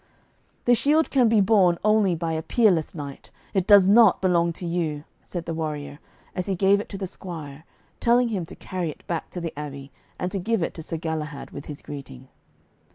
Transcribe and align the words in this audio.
'The 0.65 0.73
shield 0.73 1.11
can 1.11 1.29
be 1.29 1.39
borne 1.41 1.77
only 1.85 2.15
by 2.15 2.31
a 2.33 2.41
peerless 2.41 2.95
knight. 2.95 3.29
It 3.53 3.67
does 3.67 3.87
not 3.87 4.19
belong 4.19 4.51
to 4.53 4.65
you,' 4.65 5.03
said 5.23 5.45
the 5.45 5.53
warrior, 5.53 5.99
as 6.33 6.47
he 6.47 6.55
gave 6.55 6.79
it 6.79 6.89
to 6.89 6.97
the 6.97 7.05
squire, 7.05 7.65
telling 7.99 8.29
him 8.29 8.47
to 8.47 8.55
carry 8.55 8.89
it 8.89 9.05
back 9.05 9.29
to 9.29 9.39
the 9.39 9.53
abbey 9.55 9.91
and 10.17 10.31
to 10.31 10.39
give 10.39 10.63
it 10.63 10.73
to 10.73 10.81
Sir 10.81 10.97
Galahad 10.97 11.51
with 11.51 11.67
his 11.67 11.83
greeting. 11.83 12.29